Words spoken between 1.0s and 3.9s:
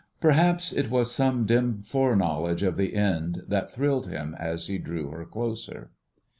some dim foreknowledge of the end that